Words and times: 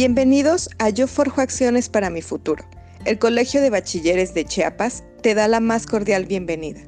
Bienvenidos 0.00 0.70
a 0.78 0.90
Yo 0.90 1.08
Forjo 1.08 1.40
Acciones 1.40 1.88
para 1.88 2.08
mi 2.08 2.22
Futuro. 2.22 2.64
El 3.04 3.18
Colegio 3.18 3.60
de 3.60 3.68
Bachilleres 3.68 4.32
de 4.32 4.44
Chiapas 4.44 5.02
te 5.22 5.34
da 5.34 5.48
la 5.48 5.58
más 5.58 5.86
cordial 5.86 6.24
bienvenida. 6.24 6.78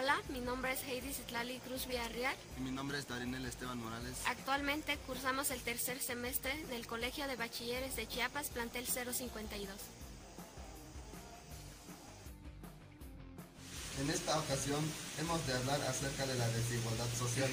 Hola, 0.00 0.16
mi 0.30 0.40
nombre 0.40 0.72
es 0.72 0.80
Heidi 0.84 1.12
Citlali 1.12 1.58
Cruz 1.58 1.86
Villarreal. 1.86 2.34
Y 2.56 2.62
mi 2.62 2.70
nombre 2.70 2.98
es 2.98 3.06
Darinel 3.06 3.44
Esteban 3.44 3.76
Morales. 3.76 4.16
Actualmente 4.28 4.96
cursamos 5.06 5.50
el 5.50 5.60
tercer 5.60 6.00
semestre 6.00 6.52
en 6.52 6.72
el 6.72 6.86
Colegio 6.86 7.28
de 7.28 7.36
Bachilleres 7.36 7.96
de 7.96 8.08
Chiapas, 8.08 8.48
plantel 8.48 8.86
052. 8.86 9.76
En 14.00 14.08
esta 14.08 14.38
ocasión 14.38 14.80
hemos 15.20 15.46
de 15.46 15.52
hablar 15.52 15.82
acerca 15.82 16.24
de 16.24 16.34
la 16.36 16.48
desigualdad 16.48 17.08
social, 17.18 17.50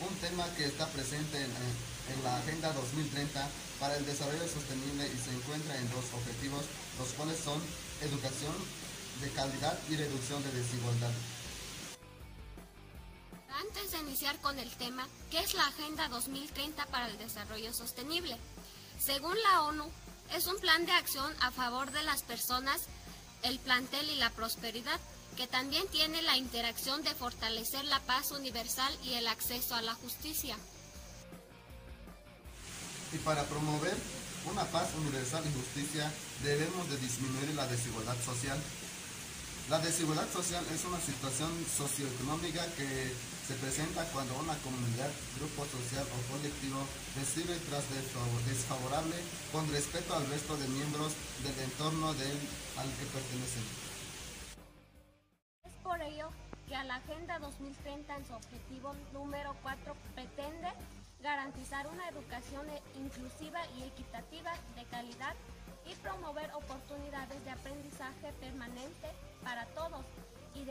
un 0.00 0.16
tema 0.16 0.52
que 0.56 0.64
está 0.64 0.88
presente 0.88 1.38
en, 1.38 1.44
en 1.44 2.24
la 2.24 2.38
Agenda 2.38 2.72
2030 2.72 3.48
para 3.78 3.96
el 3.96 4.04
Desarrollo 4.04 4.48
Sostenible 4.48 5.06
y 5.06 5.16
se 5.16 5.30
encuentra 5.30 5.78
en 5.78 5.88
dos 5.90 6.06
objetivos, 6.12 6.64
los 6.98 7.12
cuales 7.12 7.38
son 7.38 7.62
educación 8.02 8.54
de 9.20 9.30
calidad 9.30 9.78
y 9.88 9.94
reducción 9.94 10.42
de 10.42 10.50
desigualdad. 10.58 11.12
Antes 13.60 13.92
de 13.92 13.98
iniciar 13.98 14.40
con 14.40 14.58
el 14.58 14.70
tema, 14.70 15.06
¿qué 15.30 15.38
es 15.38 15.54
la 15.54 15.66
Agenda 15.66 16.08
2030 16.08 16.86
para 16.86 17.06
el 17.06 17.16
Desarrollo 17.18 17.72
Sostenible? 17.72 18.36
Según 18.98 19.36
la 19.42 19.62
ONU, 19.62 19.88
es 20.34 20.46
un 20.46 20.58
plan 20.58 20.84
de 20.86 20.92
acción 20.92 21.32
a 21.40 21.52
favor 21.52 21.92
de 21.92 22.02
las 22.02 22.22
personas, 22.22 22.82
el 23.44 23.60
plantel 23.60 24.10
y 24.10 24.16
la 24.16 24.30
prosperidad, 24.30 24.98
que 25.36 25.46
también 25.46 25.86
tiene 25.88 26.22
la 26.22 26.36
interacción 26.36 27.02
de 27.04 27.14
fortalecer 27.14 27.84
la 27.84 28.00
paz 28.00 28.32
universal 28.32 28.92
y 29.04 29.14
el 29.14 29.28
acceso 29.28 29.76
a 29.76 29.82
la 29.82 29.94
justicia. 29.94 30.56
Y 33.12 33.18
para 33.18 33.44
promover 33.44 33.96
una 34.50 34.64
paz 34.64 34.88
universal 34.98 35.44
y 35.46 35.54
justicia, 35.54 36.12
debemos 36.42 36.90
de 36.90 36.96
disminuir 36.98 37.54
la 37.54 37.68
desigualdad 37.68 38.16
social. 38.24 38.58
La 39.70 39.78
desigualdad 39.78 40.30
social 40.32 40.64
es 40.74 40.84
una 40.84 41.00
situación 41.00 41.50
socioeconómica 41.76 42.66
que 42.76 43.12
se 43.46 43.54
presenta 43.56 44.04
cuando 44.08 44.34
una 44.40 44.56
comunidad, 44.64 45.10
grupo 45.36 45.66
social 45.68 46.06
o 46.08 46.32
colectivo 46.32 46.80
recibe 47.14 47.52
trato 47.68 47.92
desfavorable 48.48 49.16
con 49.52 49.68
respecto 49.68 50.14
al 50.14 50.26
resto 50.28 50.56
de 50.56 50.66
miembros 50.68 51.12
del 51.44 51.58
entorno 51.60 52.08
al 52.08 52.88
que 52.96 53.04
pertenecen. 53.12 53.64
Es 55.64 55.74
por 55.82 56.00
ello 56.00 56.30
que 56.66 56.74
a 56.74 56.84
la 56.84 56.96
Agenda 56.96 57.38
2030 57.38 58.16
en 58.16 58.26
su 58.26 58.32
objetivo 58.32 58.94
número 59.12 59.54
4 59.62 59.94
pretende 60.14 60.72
garantizar 61.20 61.86
una 61.88 62.08
educación 62.08 62.64
inclusiva 62.96 63.60
y 63.76 63.82
equitativa 63.84 64.52
de 64.74 64.84
calidad 64.84 65.36
y 65.84 65.94
promover 65.96 66.50
oportunidades 66.54 67.44
de 67.44 67.50
aprendizaje 67.50 68.32
permanente 68.40 69.12
para 69.44 69.66
todos 69.76 69.83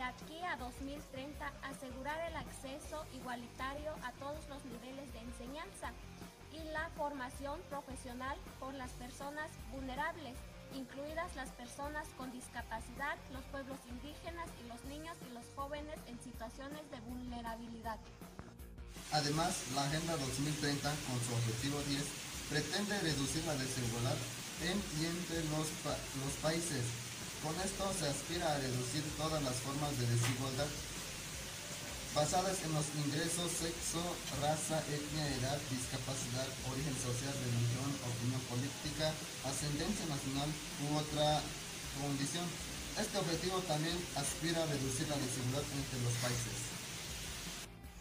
aquí 0.04 0.44
a 0.44 0.58
2030 0.58 1.48
asegurar 1.64 2.20
el 2.30 2.36
acceso 2.36 3.06
igualitario 3.16 3.92
a 4.04 4.12
todos 4.20 4.44
los 4.50 4.64
niveles 4.66 5.12
de 5.14 5.20
enseñanza 5.20 5.92
y 6.52 6.60
la 6.72 6.90
formación 6.98 7.60
profesional 7.70 8.38
por 8.60 8.74
las 8.74 8.92
personas 8.92 9.50
vulnerables, 9.72 10.36
incluidas 10.76 11.36
las 11.36 11.50
personas 11.50 12.08
con 12.18 12.32
discapacidad, 12.32 13.16
los 13.32 13.44
pueblos 13.46 13.80
indígenas 13.90 14.48
y 14.62 14.68
los 14.68 14.84
niños 14.86 15.18
y 15.30 15.34
los 15.34 15.46
jóvenes 15.56 15.98
en 16.08 16.20
situaciones 16.22 16.84
de 16.92 17.00
vulnerabilidad. 17.02 17.98
Además, 19.12 19.56
la 19.76 19.86
Agenda 19.86 20.18
2030, 20.18 20.90
con 21.08 21.18
su 21.22 21.34
objetivo 21.34 21.80
10, 21.88 22.04
pretende 22.50 23.00
reducir 23.00 23.44
la 23.46 23.56
desigualdad 23.56 24.18
en 24.62 24.78
y 25.00 25.06
entre 25.06 25.44
los, 25.50 25.68
pa 25.84 25.96
los 26.22 26.34
países. 26.42 27.13
Con 27.44 27.60
esto 27.60 27.84
se 28.00 28.08
aspira 28.08 28.56
a 28.56 28.58
reducir 28.58 29.04
todas 29.18 29.44
las 29.44 29.56
formas 29.56 29.92
de 30.00 30.08
desigualdad 30.08 30.68
basadas 32.16 32.56
en 32.64 32.74
los 32.74 32.86
ingresos, 33.04 33.52
sexo, 33.52 34.00
raza, 34.40 34.80
etnia, 34.88 35.28
edad, 35.36 35.60
discapacidad, 35.70 36.48
origen 36.72 36.96
social, 37.04 37.34
religión, 37.34 37.90
opinión 38.06 38.42
política, 38.48 39.12
ascendencia 39.44 40.06
nacional 40.06 40.50
u 40.88 40.96
otra 40.96 41.42
condición. 42.00 42.46
Este 42.96 43.18
objetivo 43.18 43.60
también 43.68 43.98
aspira 44.16 44.64
a 44.64 44.68
reducir 44.68 45.10
la 45.10 45.18
desigualdad 45.18 45.66
entre 45.74 46.00
los 46.00 46.14
países. 46.24 46.58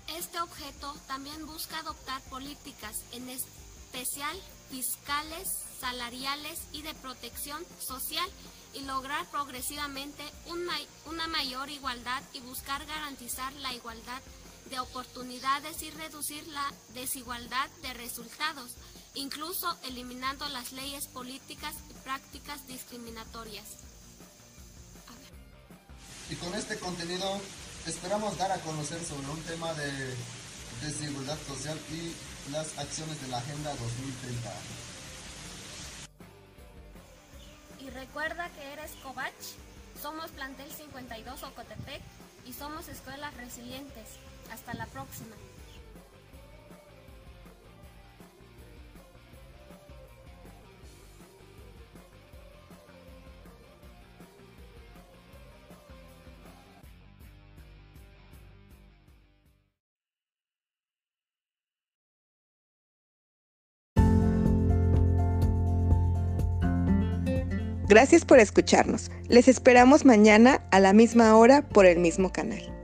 Este 0.07 0.39
objeto 0.41 0.95
también 1.09 1.47
busca 1.47 1.79
adoptar 1.79 2.21
políticas, 2.29 3.01
en 3.13 3.31
especial 3.31 4.37
fiscales, 4.71 5.49
salariales 5.83 6.61
y 6.73 6.83
de 6.83 6.95
protección 6.95 7.61
social 7.81 8.29
y 8.73 8.83
lograr 8.83 9.27
progresivamente 9.33 10.23
una 11.07 11.27
mayor 11.27 11.71
igualdad 11.71 12.23
y 12.33 12.41
buscar 12.41 12.87
garantizar 12.87 13.53
la 13.55 13.75
igualdad 13.75 14.23
de 14.71 14.79
oportunidades 14.79 15.83
y 15.83 15.91
reducir 15.91 16.47
la 16.47 16.73
desigualdad 16.95 17.69
de 17.83 17.95
resultados, 17.95 18.71
incluso 19.15 19.77
eliminando 19.83 20.49
las 20.51 20.71
leyes 20.71 21.09
políticas 21.09 21.75
y 21.91 21.95
prácticas 22.05 22.65
discriminatorias. 22.69 23.67
Y 26.31 26.37
con 26.37 26.55
este 26.55 26.79
contenido 26.79 27.41
esperamos 27.87 28.39
dar 28.39 28.53
a 28.53 28.61
conocer 28.61 29.05
sobre 29.05 29.29
un 29.29 29.43
tema 29.43 29.75
de 29.75 30.15
desigualdad 30.81 31.39
social 31.49 31.79
y 31.91 32.53
las 32.53 32.79
acciones 32.79 33.21
de 33.21 33.29
la 33.29 33.39
Agenda 33.39 33.75
2030. 33.75 34.53
Recuerda 38.03 38.49
que 38.49 38.73
eres 38.73 38.91
Covach, 39.01 39.33
somos 40.01 40.33
Plantel 40.33 40.69
52 40.69 41.45
Ocotepec 41.45 42.03
y 42.45 42.53
somos 42.53 42.89
Escuelas 42.89 43.33
Resilientes. 43.37 44.19
Hasta 44.51 44.75
la 44.75 44.87
próxima. 44.87 45.37
Gracias 67.93 68.25
por 68.25 68.39
escucharnos. 68.39 69.11
Les 69.29 69.49
esperamos 69.49 70.07
mañana 70.07 70.63
a 70.71 70.81
la 70.81 70.95
misma 70.95 71.37
hora 71.37 71.61
por 71.61 71.85
el 71.85 71.99
mismo 71.99 72.33
canal. 72.33 72.82